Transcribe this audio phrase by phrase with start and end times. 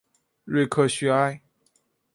[0.45, 1.43] 瑞克叙埃。